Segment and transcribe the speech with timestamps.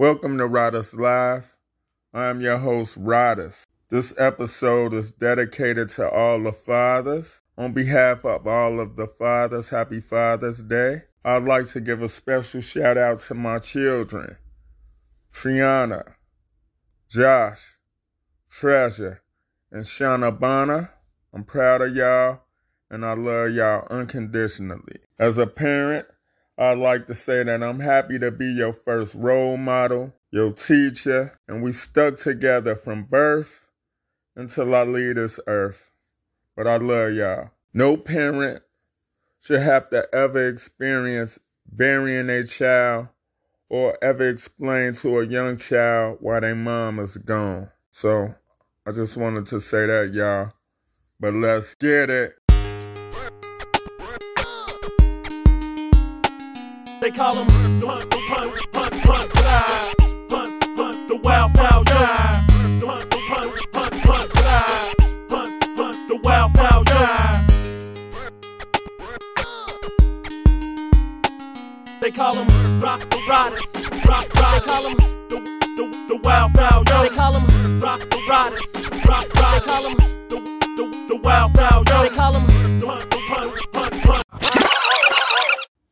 [0.00, 1.58] Welcome to Rodes Live.
[2.14, 3.66] I'm your host, Rodes.
[3.90, 7.42] This episode is dedicated to all the fathers.
[7.58, 11.02] On behalf of all of the fathers, happy Father's Day.
[11.22, 14.38] I'd like to give a special shout out to my children,
[15.34, 16.14] Triana,
[17.06, 17.76] Josh,
[18.48, 19.20] Treasure,
[19.70, 20.94] and Shauna Bonner.
[21.34, 22.40] I'm proud of y'all
[22.90, 25.00] and I love y'all unconditionally.
[25.18, 26.06] As a parent,
[26.60, 31.40] I'd like to say that I'm happy to be your first role model, your teacher,
[31.48, 33.70] and we stuck together from birth
[34.36, 35.90] until I leave this earth.
[36.54, 37.52] But I love y'all.
[37.72, 38.62] No parent
[39.42, 43.08] should have to ever experience burying a child
[43.70, 47.70] or ever explain to a young child why their mom is gone.
[47.90, 48.34] So
[48.86, 50.52] I just wanted to say that, y'all.
[51.18, 52.34] But let's get it.
[57.10, 57.46] They call him
[57.80, 59.94] Punt, Punt, Punt, Slide.
[60.28, 61.88] Punt, Punt, the Wild Punt,
[66.08, 67.50] the Wild Wild Side.
[72.00, 73.60] They call him Rock the Riders.
[74.06, 74.54] Rock, rock.
[74.54, 74.96] They call him
[75.28, 75.38] the,
[75.76, 76.54] the, the Wild.
[76.54, 78.60] They call him Rock the Riders.
[79.04, 79.54] Rock, rock.
[79.54, 79.96] They call him
[80.28, 80.38] the,
[80.76, 81.54] the, the Wild.
[81.54, 83.19] They call him Punt.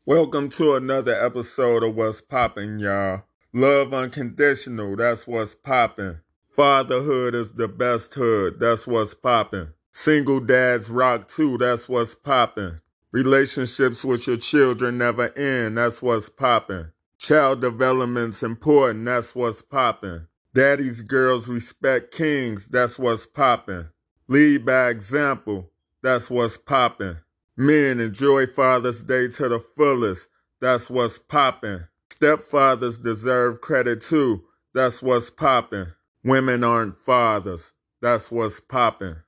[0.08, 3.24] Welcome to another episode of What's Poppin', y'all.
[3.52, 6.22] Love unconditional, that's what's poppin'.
[6.48, 9.74] Fatherhood is the best hood, that's what's poppin'.
[9.90, 12.80] Single dads rock too, that's what's poppin'.
[13.12, 16.90] Relationships with your children never end, that's what's poppin'.
[17.18, 20.26] Child development's important, that's what's poppin'.
[20.54, 23.90] Daddy's girls respect kings, that's what's poppin'.
[24.26, 27.18] Lead by example, that's what's poppin'.
[27.60, 30.28] Men enjoy Father's Day to the fullest.
[30.60, 31.88] That's what's poppin'.
[32.08, 34.44] Stepfathers deserve credit too.
[34.74, 35.88] That's what's poppin'.
[36.22, 37.72] Women aren't fathers.
[38.00, 39.24] That's what's poppin'.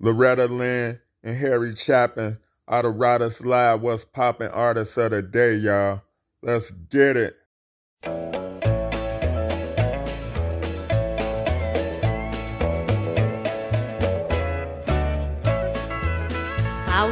[0.00, 5.54] Loretta Lynn and Harry Chapin are the Rodes Live What's Poppin' artists of the day,
[5.54, 6.02] y'all.
[6.42, 7.36] Let's get it.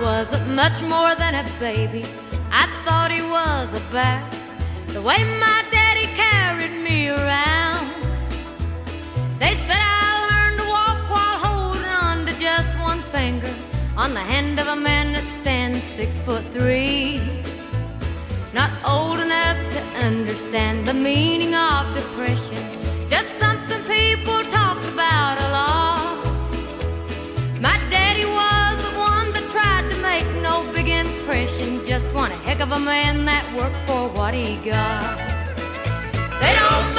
[0.00, 2.04] Wasn't much more than a baby.
[2.50, 4.22] I thought he was a bear.
[4.88, 7.88] The way my daddy carried me around.
[9.38, 13.54] They said I learned to walk while holding on to just one finger
[13.96, 17.20] on the hand of a man that stands six foot three.
[18.52, 22.67] Not old enough to understand the meaning of depression.
[32.30, 35.16] One heck of a man that worked for what he got.
[36.40, 36.97] They don't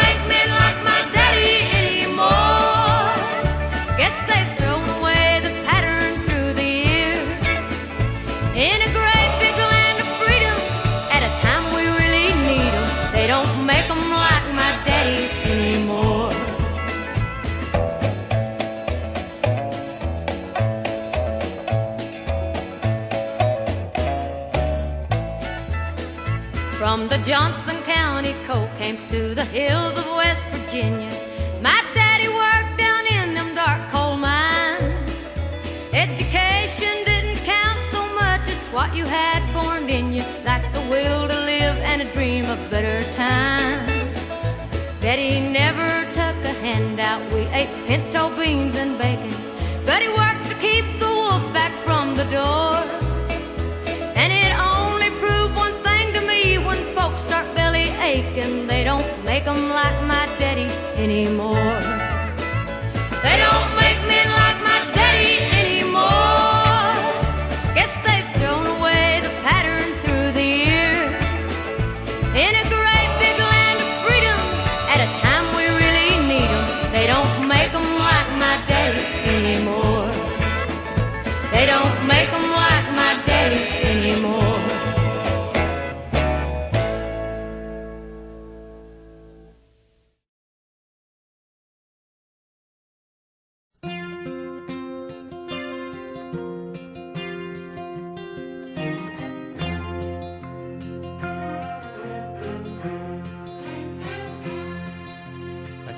[52.31, 52.77] door.
[54.21, 59.09] And it only proved one thing to me when folks start belly aching, they don't
[59.25, 61.58] make 'em like my daddy anymore.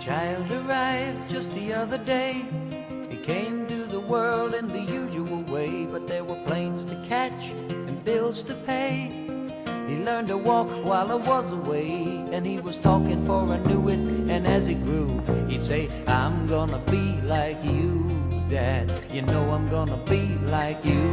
[0.01, 2.43] Child arrived just the other day.
[3.07, 7.49] He came to the world in the usual way, but there were planes to catch
[7.69, 9.11] and bills to pay.
[9.87, 12.25] He learned to walk while I was away.
[12.31, 13.99] And he was talking for I knew it.
[14.33, 18.09] And as he grew, he'd say, I'm gonna be like you,
[18.49, 18.91] Dad.
[19.11, 21.03] You know I'm gonna be like you.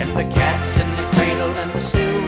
[0.00, 2.19] And the cat's in the cradle and the silver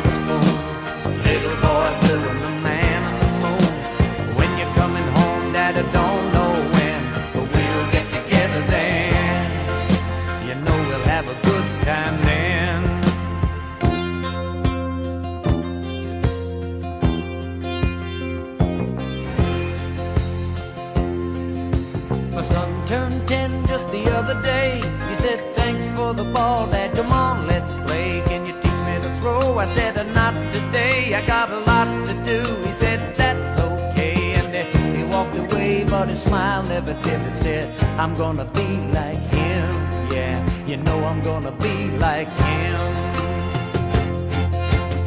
[36.22, 37.36] smile never dimmed.
[37.36, 37.66] Said,
[37.98, 39.68] I'm gonna be like him.
[40.16, 41.76] Yeah, you know I'm gonna be
[42.06, 42.80] like him.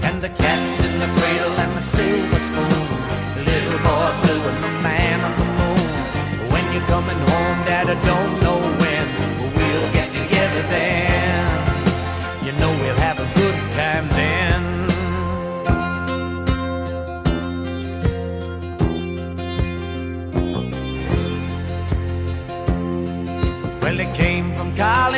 [0.08, 2.88] And the cat's in the cradle and the silver spoon.
[3.36, 5.88] The little boy blue and the man on the moon.
[6.52, 9.06] When you're coming home, Dad, I don't know when,
[9.38, 11.15] but we'll get together then.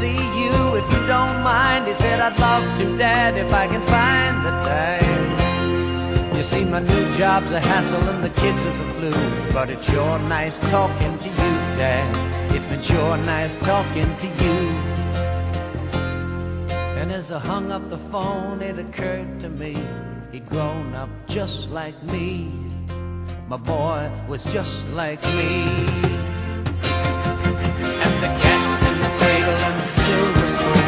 [0.00, 1.86] see you if you don't mind.
[1.86, 6.36] He said, I'd love to, Dad, if I can find the time.
[6.36, 9.12] You see, my new job's a hassle and the kids are the flu.
[9.54, 12.08] But it's sure nice talking to you, Dad.
[12.54, 14.58] It's been sure nice talking to you.
[16.98, 19.74] And as I hung up the phone, it occurred to me
[20.30, 22.52] he'd grown up just like me.
[23.48, 26.05] My boy was just like me.
[29.86, 30.84] Silver spoon.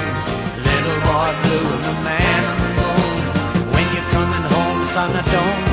[0.67, 3.73] Little boy blue and the man on the moon.
[3.73, 5.68] When you're coming home, son, I don't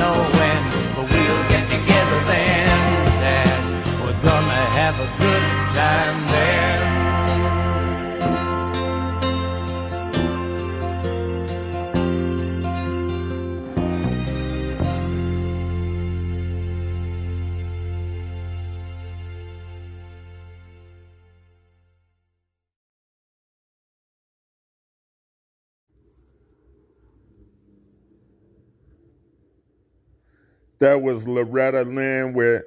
[30.78, 32.64] That was Loretta Lynn with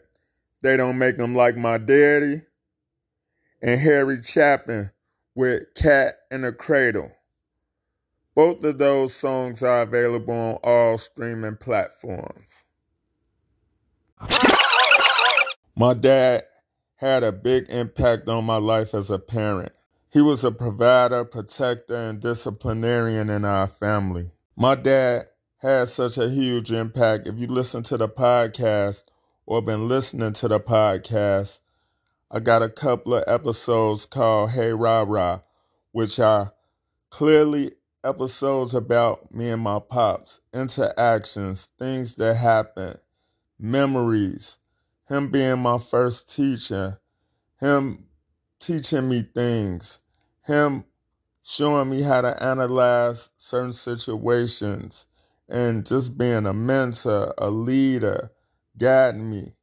[0.61, 2.41] They Don't Make 'Em Like My Daddy.
[3.61, 4.91] And Harry Chapin
[5.35, 7.11] with Cat in a Cradle.
[8.35, 12.63] Both of those songs are available on all streaming platforms.
[15.75, 16.43] My dad
[16.95, 19.73] had a big impact on my life as a parent.
[20.11, 24.31] He was a provider, protector, and disciplinarian in our family.
[24.55, 25.25] My dad
[25.59, 27.27] had such a huge impact.
[27.27, 29.03] If you listen to the podcast
[29.45, 31.59] or been listening to the podcast,
[32.31, 35.41] I got a couple of episodes called Hey Rah Rah,
[35.91, 36.53] which are
[37.09, 37.71] clearly
[38.05, 42.99] episodes about me and my pops, interactions, things that happened,
[43.59, 44.59] memories,
[45.09, 47.01] him being my first teacher,
[47.59, 48.05] him
[48.59, 49.99] teaching me things,
[50.45, 50.85] him
[51.43, 55.07] showing me how to analyze certain situations,
[55.49, 58.31] and just being a mentor, a leader,
[58.77, 59.55] guiding me,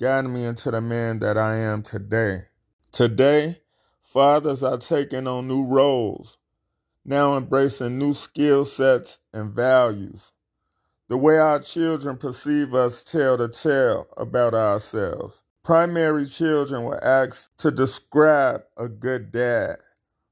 [0.00, 2.44] guiding me into the man that I am today.
[2.92, 3.60] Today,
[4.02, 6.38] fathers are taking on new roles,
[7.04, 10.32] now embracing new skill sets and values.
[11.08, 15.42] The way our children perceive us tell the tale about ourselves.
[15.64, 19.76] Primary children were asked to describe a good dad.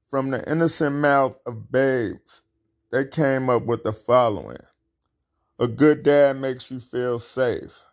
[0.09, 2.43] From the innocent mouth of babes,
[2.91, 4.57] they came up with the following.
[5.61, 7.85] A good dad makes you feel safe.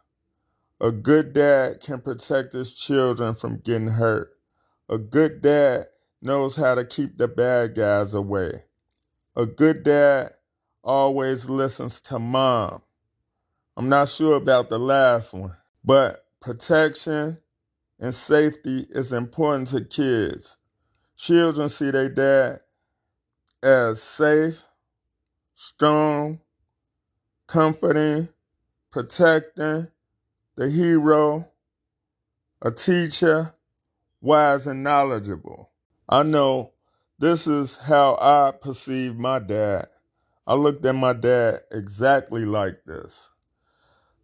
[0.81, 4.31] A good dad can protect his children from getting hurt.
[4.89, 5.89] A good dad
[6.23, 8.65] knows how to keep the bad guys away.
[9.37, 10.31] A good dad
[10.83, 12.81] always listens to mom.
[13.77, 17.37] I'm not sure about the last one, but protection
[18.01, 20.57] and safety is important to kids.
[21.19, 22.61] Children see their dad
[23.63, 24.65] as safe,
[25.55, 26.41] strong,
[27.49, 28.29] comforting,
[28.91, 29.89] protecting,
[30.57, 31.49] the hero,
[32.61, 33.55] a teacher,
[34.21, 35.71] wise and knowledgeable.
[36.09, 36.73] I know
[37.19, 39.87] this is how I perceive my dad.
[40.47, 43.31] I looked at my dad exactly like this.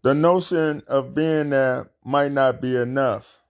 [0.03, 3.41] The notion of being there might not be enough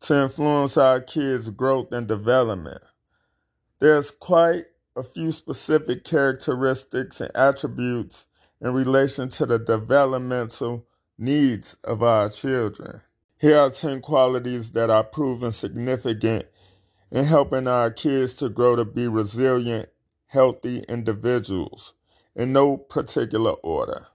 [0.00, 2.82] to influence our kids' growth and development.
[3.78, 4.64] There's quite
[4.96, 8.26] a few specific characteristics and attributes
[8.62, 10.86] in relation to the developmental
[11.18, 13.00] needs of our children.
[13.40, 16.44] Here are 10 qualities that are proven significant
[17.10, 19.88] in helping our kids to grow to be resilient,
[20.28, 21.94] healthy individuals
[22.36, 24.06] in no particular order.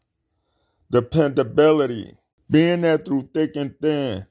[0.90, 2.12] Dependability.
[2.50, 4.26] Being there through thick and thin.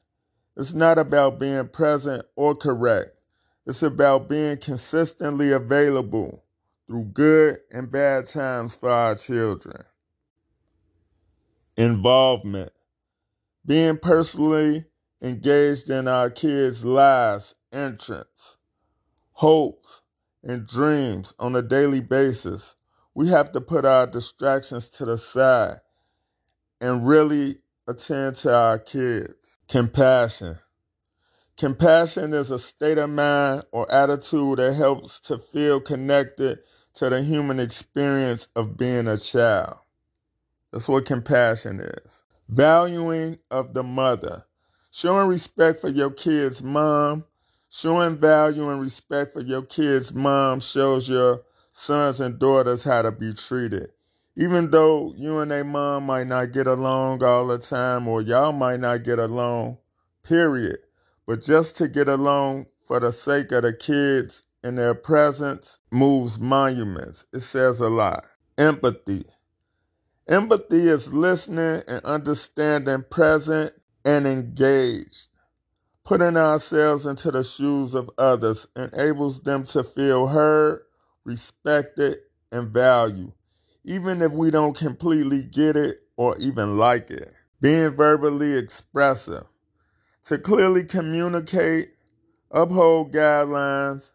[0.57, 3.11] It's not about being present or correct.
[3.67, 6.43] It's about being consistently available
[6.87, 9.85] through good and bad times for our children.
[11.79, 12.73] Involvement.
[13.67, 14.87] Being personally
[15.21, 18.57] engaged in our kids' lives, interests,
[19.33, 20.01] hopes,
[20.43, 22.77] and dreams on a daily basis.
[23.15, 25.81] We have to put our distractions to the side
[26.81, 27.57] and really
[27.87, 29.59] attend to our kids.
[29.69, 30.57] Compassion.
[31.59, 36.59] Compassion is a state of mind or attitude that helps to feel connected
[36.95, 39.77] to the human experience of being a child.
[40.77, 42.23] That's what compassion is.
[42.51, 44.43] Valuing of the mother.
[44.91, 47.25] Showing respect for your kid's mom.
[47.71, 53.11] Showing value and respect for your kid's mom shows your sons and daughters how to
[53.11, 53.89] be treated.
[54.37, 58.53] Even though you and their mom might not get along all the time or y'all
[58.53, 59.79] might not get along,
[60.23, 60.81] period.
[61.27, 66.39] But just to get along for the sake of the kids and their presence moves
[66.39, 67.25] monuments.
[67.33, 68.27] It says a lot.
[68.59, 69.25] Empathy.
[70.29, 73.73] Empathy is listening and understanding present
[74.05, 75.29] and engaged.
[76.05, 80.81] Putting ourselves into the shoes of others enables them to feel heard,
[81.25, 82.19] respected,
[82.51, 83.33] and valued,
[83.85, 87.33] even if we don't completely get it or even like it.
[87.61, 89.45] Being verbally expressive.
[90.25, 91.91] To clearly communicate,
[92.51, 94.11] uphold guidelines,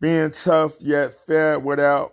[0.00, 2.12] being tough yet fair without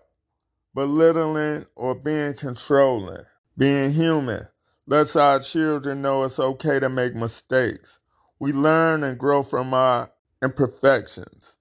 [0.76, 3.24] belittling or being controlling,
[3.58, 4.48] being human.
[4.86, 8.00] Lets our children know it's okay to make mistakes.
[8.38, 10.12] We learn and grow from our
[10.44, 11.58] imperfections.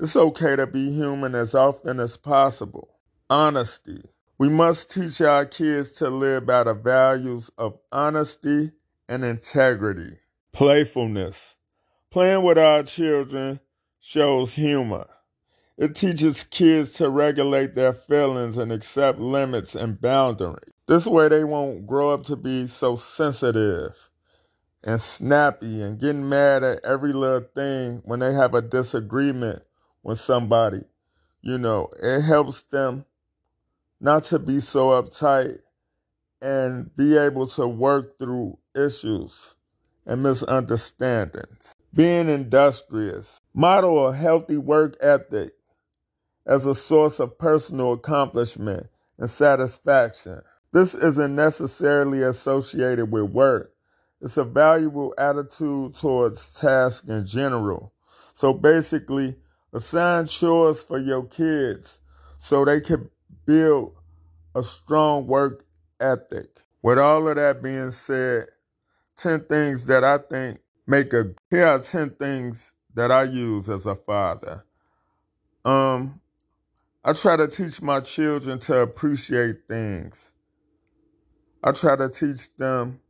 [0.00, 2.98] It's okay to be human as often as possible.
[3.30, 4.02] Honesty.
[4.38, 8.72] We must teach our kids to live by the values of honesty
[9.08, 10.18] and integrity.
[10.52, 11.56] Playfulness.
[12.10, 13.60] Playing with our children
[14.00, 15.13] shows humor.
[15.76, 20.72] It teaches kids to regulate their feelings and accept limits and boundaries.
[20.86, 24.10] This way, they won't grow up to be so sensitive
[24.84, 29.62] and snappy and getting mad at every little thing when they have a disagreement
[30.04, 30.82] with somebody.
[31.42, 33.04] You know, it helps them
[34.00, 35.58] not to be so uptight
[36.40, 39.56] and be able to work through issues
[40.06, 41.74] and misunderstandings.
[41.92, 43.40] Being industrious.
[43.54, 45.52] Model a healthy work ethic
[46.46, 50.40] as a source of personal accomplishment and satisfaction.
[50.72, 53.74] This isn't necessarily associated with work.
[54.20, 57.92] It's a valuable attitude towards tasks in general.
[58.34, 59.36] So basically,
[59.72, 62.00] assign chores for your kids
[62.38, 63.10] so they can
[63.46, 63.94] build
[64.54, 65.64] a strong work
[66.00, 66.48] ethic.
[66.82, 68.46] With all of that being said,
[69.16, 73.86] 10 things that I think make a here are 10 things that I use as
[73.86, 74.64] a father.
[75.64, 76.20] Um
[77.04, 80.30] I try to teach my children to appreciate things.
[81.62, 83.00] I try to teach them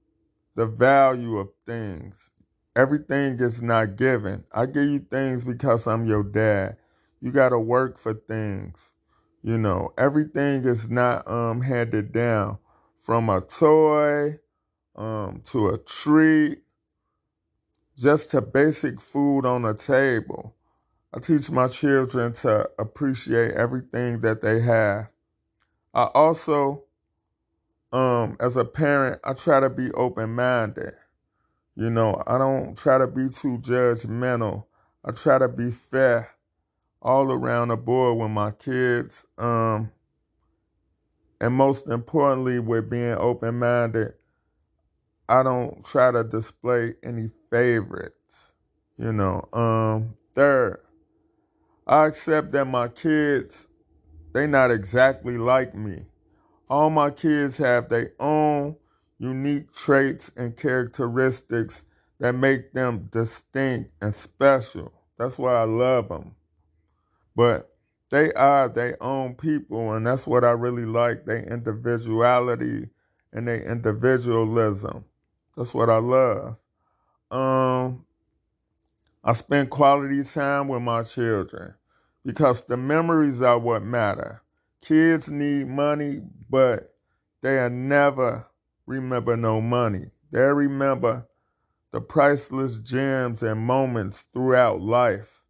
[0.56, 2.30] the value of things.
[2.76, 4.44] Everything is not given.
[4.52, 6.76] I give you things because I'm your dad.
[7.20, 8.92] You got to work for things.
[9.42, 12.58] You know, everything is not um handed down
[12.98, 14.40] from a toy
[14.96, 16.60] um to a treat
[17.96, 20.56] just to basic food on a table.
[21.14, 25.11] I teach my children to appreciate everything that they have.
[25.94, 26.85] I also
[27.94, 30.94] um, as a parent, I try to be open minded.
[31.76, 34.64] You know, I don't try to be too judgmental.
[35.04, 36.33] I try to be fair
[37.00, 39.25] all around the board with my kids.
[39.38, 39.92] Um,
[41.40, 44.14] and most importantly, with being open minded,
[45.28, 48.54] I don't try to display any favorites.
[48.97, 50.80] You know, um, third,
[51.87, 53.67] I accept that my kids,
[54.33, 56.07] they not exactly like me.
[56.69, 58.76] All my kids have their own
[59.19, 61.85] unique traits and characteristics
[62.21, 64.93] that make them distinct and special.
[65.19, 66.35] That's why I love them.
[67.37, 67.71] But
[68.11, 72.88] they are their own people, and that's what I really like their individuality
[73.33, 75.05] and their individualism.
[75.57, 76.57] That's what I love.
[77.31, 78.07] Um,
[79.25, 81.76] I spend quality time with my children
[82.26, 84.43] because the memories are what matter.
[84.83, 86.95] Kids need money, but
[87.43, 88.49] they'll never
[88.87, 90.07] remember no money.
[90.33, 91.28] They'll remember
[91.93, 95.43] the priceless gems and moments throughout life.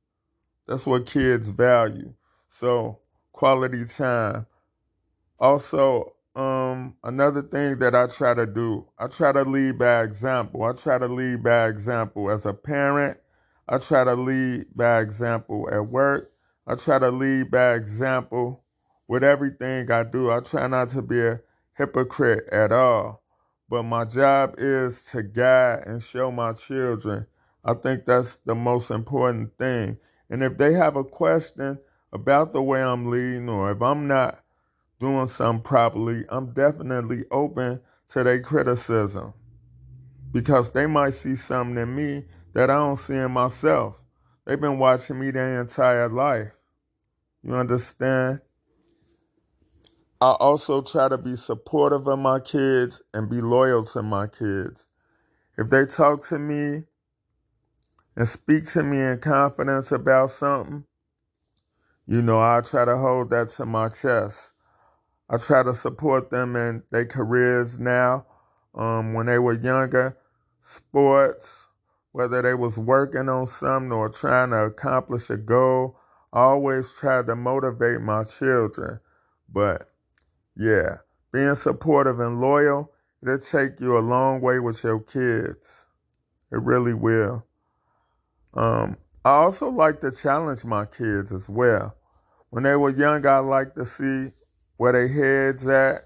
[0.67, 2.15] That's what kids value.
[2.49, 3.01] So,
[3.33, 4.47] quality time.
[5.39, 10.65] Also, um, another thing that I try to do, I try to lead by example.
[10.65, 13.19] I try to lead by example as a parent.
[13.69, 16.31] I try to lead by example at work.
[16.67, 18.65] I try to lead by example
[19.09, 20.31] with everything I do.
[20.31, 21.41] I try not to be a
[21.77, 23.23] hypocrite at all.
[23.69, 27.27] But my job is to guide and show my children.
[27.65, 29.99] I think that's the most important thing.
[30.31, 31.79] And if they have a question,
[32.15, 34.41] about the way I'm leading or if I'm not
[35.01, 39.35] doing something properly, I'm definitely open to their criticism
[40.31, 44.01] because they might see something in me that I don't see in myself.
[44.47, 46.57] They've been watching me their entire life.
[47.43, 48.41] You understand?
[50.21, 54.87] I also try to be supportive of my kids and be loyal to my kids.
[55.59, 56.85] If they talk to me
[58.17, 60.85] and speak to me in confidence about something,
[62.07, 64.53] you know, I try to hold that to my chest.
[65.29, 68.27] I try to support them in their careers now.
[68.75, 70.19] Um, when they were younger,
[70.61, 71.64] sports,
[72.15, 75.99] whether they was working on something or trying to accomplish a goal,
[76.33, 79.01] always try to motivate my children.
[79.53, 79.91] But
[80.57, 80.99] yeah,
[81.33, 85.87] being supportive and loyal, it'll take you a long way with your kids.
[86.53, 87.49] It really will.
[88.55, 91.97] Um, I also like to challenge my kids as well.
[92.51, 94.29] When they were young, I like to see
[94.77, 96.03] where their heads at,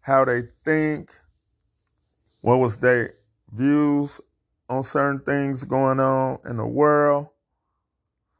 [0.00, 1.12] how they think,
[2.40, 3.14] what was their
[3.52, 4.20] views
[4.72, 7.28] on certain things going on in the world.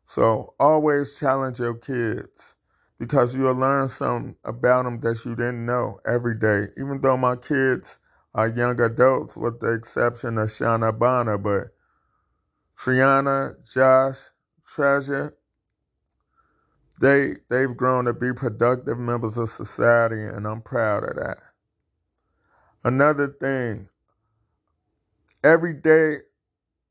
[0.06, 2.56] So always challenge your kids
[2.98, 6.66] because you'll learn something about them that you didn't know every day.
[6.78, 8.00] Even though my kids
[8.34, 11.68] are young adults, with the exception of Shauna Bonner, but
[12.78, 14.18] Triana, Josh,
[14.66, 15.36] Treasure,
[17.00, 21.38] they they've grown to be productive members of society, and I'm proud of that.
[22.84, 23.88] Another thing,
[25.42, 26.18] every day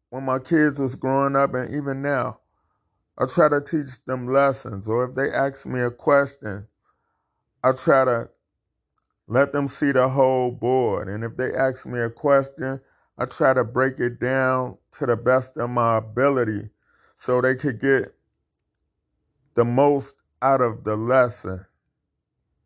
[0.09, 2.41] when my kids was growing up, and even now,
[3.17, 4.87] I try to teach them lessons.
[4.87, 6.67] Or if they ask me a question,
[7.63, 8.29] I try to
[9.27, 11.07] let them see the whole board.
[11.07, 12.81] And if they ask me a question,
[13.17, 16.71] I try to break it down to the best of my ability
[17.15, 18.15] so they could get
[19.53, 21.65] the most out of the lesson.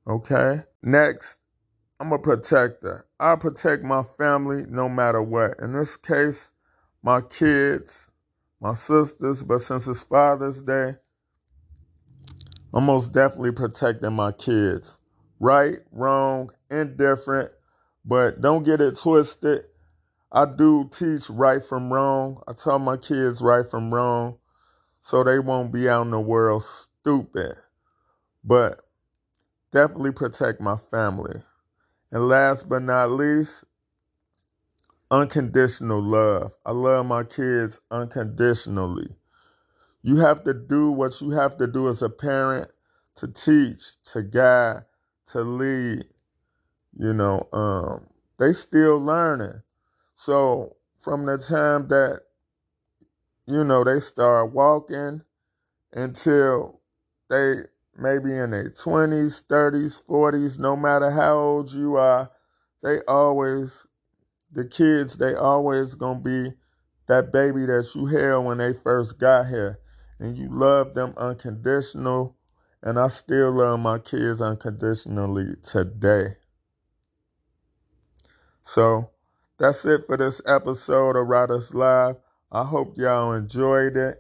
[0.08, 0.62] Okay?
[0.82, 1.40] Next,
[1.98, 3.06] I'm a protector.
[3.20, 5.60] I protect my family no matter what.
[5.60, 6.52] In this case,
[7.02, 8.10] my kids,
[8.60, 10.96] my sisters, but since it's Father's Day,
[12.74, 15.00] I'm most definitely protecting my kids.
[15.40, 17.52] Right, wrong, indifferent,
[18.04, 19.64] but don't get it twisted.
[20.32, 22.42] I do teach right from wrong.
[22.46, 24.38] I tell my kids right from wrong
[25.02, 27.54] so they won't be out in the world stupid.
[28.44, 28.82] But
[29.72, 31.42] definitely protect my family.
[32.12, 33.66] And last but not least,
[35.12, 36.54] unconditional love.
[36.66, 39.08] I love my kids unconditionally.
[40.04, 42.72] You have to do what you have to do as a parent
[43.18, 44.84] to teach, to guide,
[45.32, 46.06] to lead.
[46.96, 48.08] You know, um,
[48.40, 49.64] they still learning.
[50.16, 52.22] So from the time that,
[53.48, 55.24] you know, they start walking
[55.94, 56.82] until
[57.30, 57.56] they
[57.98, 62.30] maybe in their 20s, 30s, 40s, no matter how old you are,
[62.84, 63.88] they always,
[64.52, 66.52] the kids, they always gonna be
[67.08, 69.80] that baby that you held when they first got here.
[70.20, 72.38] And you love them unconditional.
[72.82, 76.36] And I still love my kids unconditionally today.
[78.62, 79.12] So
[79.58, 82.16] that's it for this episode of Rodes Live.
[82.52, 84.18] I hope y'all enjoyed it.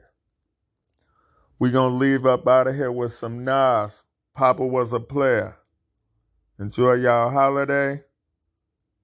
[1.58, 4.04] We going to leave up out of here with some Nas.
[4.36, 5.58] Papa was a player.
[6.60, 8.04] Enjoy y'all holiday.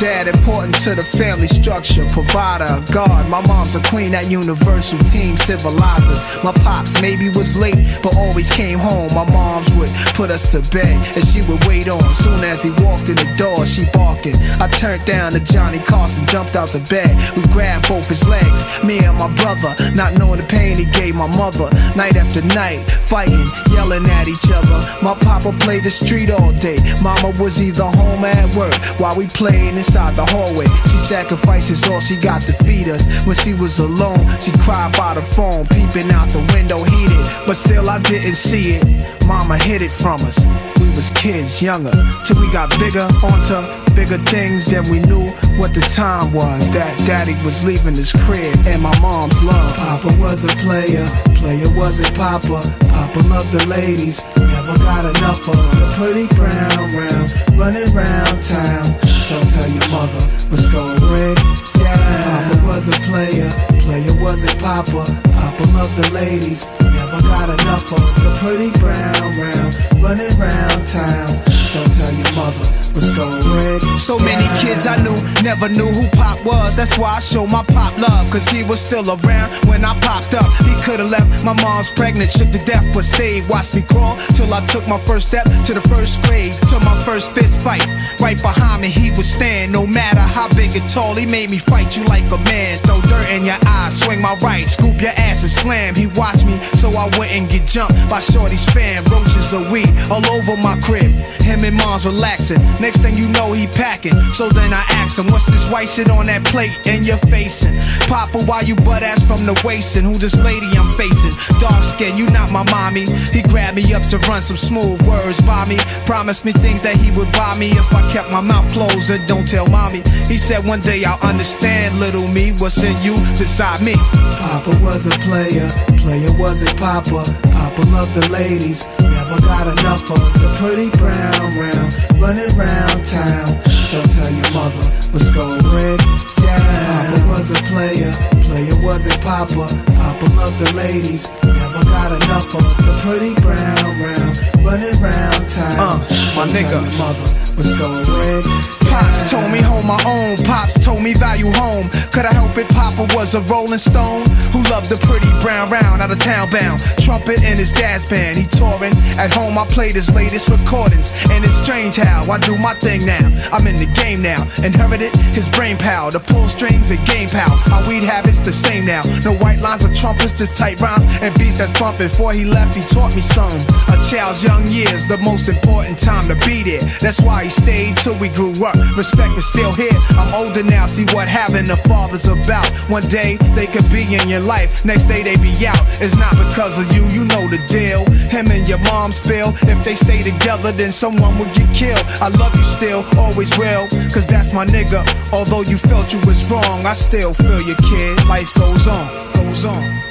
[0.00, 3.28] Dad important to the family structure, provider, God.
[3.28, 6.42] My mom's a queen at Universal Team Civilizers.
[6.42, 9.12] My pops maybe was late, but always came home.
[9.12, 12.00] My mom's would put us to bed, and she would wait on.
[12.14, 14.36] Soon as he walked in the door, she barking.
[14.56, 17.12] I turned down to Johnny Carson, jumped out the bed.
[17.36, 21.14] We grabbed both his legs, me and my brother, not knowing the pain he gave
[21.14, 21.68] my mother.
[21.92, 24.80] Night after night, fighting, yelling at each other.
[25.04, 26.80] My papa played the street all day.
[27.02, 30.66] Mama was either home at work while we played inside the hallway.
[30.86, 33.02] She sacrifices all she got to feed us.
[33.26, 37.18] When she was alone, she cried by the phone, peeping out the window heated.
[37.44, 38.86] But still, I didn't see it.
[39.26, 40.46] Mama hid it from us.
[40.78, 41.90] We was kids, younger,
[42.24, 43.58] till we got bigger, onto
[43.98, 45.26] bigger things than we knew
[45.60, 46.64] what the time was.
[46.72, 49.76] That daddy was leaving his crib and my mom's love.
[49.76, 51.04] Papa was a player,
[51.36, 52.64] player wasn't Papa.
[52.88, 57.28] Papa loved the ladies, never got enough of the pretty brown round,
[57.60, 58.88] running round town.
[59.28, 61.36] Don't tell your mother what's going down.
[61.76, 63.48] Papa was a player,
[63.84, 65.04] player wasn't Papa.
[65.28, 71.28] Papa loved the ladies, never got enough of the pretty brown round, running round town.
[71.76, 72.49] Don't tell your mother
[72.94, 76.76] what's going So many kids I knew never knew who Pop was.
[76.76, 80.34] That's why I show my Pop love, cause he was still around when I popped
[80.34, 80.48] up.
[80.64, 83.48] He could've left my mom's pregnant, shook to death, but stayed.
[83.48, 86.96] Watched me crawl till I took my first step to the first grade, to my
[87.04, 87.84] first fist fight.
[88.20, 89.72] Right behind me, he would stand.
[89.72, 92.78] No matter how big or tall, he made me fight you like a man.
[92.84, 95.94] Throw dirt in your eyes, swing my right, scoop your ass and slam.
[95.94, 99.04] He watched me so I wouldn't get jumped by Shorty's fan.
[99.10, 101.10] Roaches of weed all over my crib.
[101.42, 102.60] Him and mom's relaxing.
[102.80, 104.16] Next thing you know, he packing.
[104.32, 107.76] So then I asked him, What's this white shit on that plate and you're facing?
[108.08, 109.96] Papa, why you butt ass from the waist?
[110.00, 111.36] And who this lady I'm facing?
[111.60, 113.04] Dark skin, you not my mommy.
[113.36, 115.76] He grabbed me up to run some smooth words by me.
[116.08, 119.20] Promised me things that he would buy me if I kept my mouth closed and
[119.28, 120.00] don't tell mommy.
[120.24, 123.92] He said one day I'll understand, little me, what's in you, inside me.
[124.40, 125.68] Papa was a player,
[126.00, 127.28] player wasn't Papa.
[127.52, 132.69] Papa loved the ladies, never got enough of the pretty brown round, running round
[133.04, 133.48] town.
[133.90, 136.00] Don't tell your mother what's going down.
[136.40, 138.12] Papa was a player,
[138.46, 139.66] player wasn't Papa.
[139.98, 145.78] Papa loved the ladies, never got enough of the pretty brown round, running round town.
[145.78, 145.98] Uh,
[146.36, 150.36] my Don't nigga, tell your mother what's going Pops told me hold my own.
[150.42, 151.88] Pops told me value home.
[152.10, 152.68] Could I help it?
[152.68, 156.82] Papa was a rolling stone who loved the pretty brown round out of town bound.
[156.98, 158.92] Trumpet in his jazz band, he touring.
[159.14, 161.14] At home, I played his latest recordings.
[161.30, 163.22] And it's strange how I do my thing now.
[163.54, 164.42] I'm in the game now.
[164.64, 166.10] Inherited his brain power.
[166.10, 167.56] The pull strings and game power.
[167.70, 169.02] Our weed habits the same now.
[169.24, 172.08] No white lines or trumpets, just tight rhymes and beats that's bumping.
[172.08, 173.60] Before he left, he taught me some.
[173.92, 176.82] A child's young years, the most important time to be there.
[177.00, 178.79] That's why he stayed till we grew up.
[178.96, 179.96] Respect is still here.
[180.10, 182.68] I'm older now, see what having a father's about.
[182.88, 185.82] One day they could be in your life, next day they be out.
[186.00, 188.04] It's not because of you, you know the deal.
[188.28, 189.52] Him and your mom's feel.
[189.68, 192.04] If they stay together, then someone would get killed.
[192.20, 195.06] I love you still, always will, cause that's my nigga.
[195.32, 198.26] Although you felt you was wrong, I still feel your kid.
[198.26, 200.09] Life goes on, goes on.